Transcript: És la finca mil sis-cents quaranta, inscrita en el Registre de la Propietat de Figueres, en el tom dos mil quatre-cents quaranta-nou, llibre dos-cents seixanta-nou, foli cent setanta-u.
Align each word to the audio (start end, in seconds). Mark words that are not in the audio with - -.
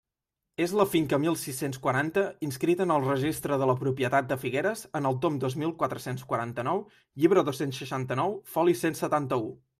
És 0.63 0.71
la 0.77 0.85
finca 0.93 1.17
mil 1.25 1.35
sis-cents 1.41 1.79
quaranta, 1.85 2.23
inscrita 2.47 2.85
en 2.87 2.93
el 2.95 3.05
Registre 3.09 3.59
de 3.63 3.67
la 3.71 3.77
Propietat 3.83 4.29
de 4.33 4.39
Figueres, 4.45 4.83
en 5.01 5.09
el 5.11 5.19
tom 5.27 5.37
dos 5.45 5.59
mil 5.65 5.75
quatre-cents 5.83 6.27
quaranta-nou, 6.33 6.83
llibre 7.23 7.47
dos-cents 7.51 7.83
seixanta-nou, 7.85 8.39
foli 8.57 8.79
cent 8.85 8.99
setanta-u. 9.05 9.55